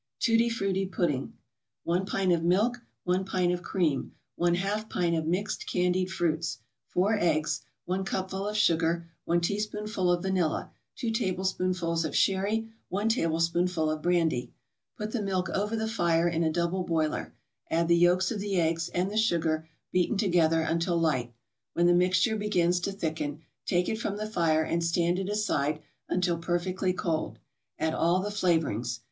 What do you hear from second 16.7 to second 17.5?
boiler,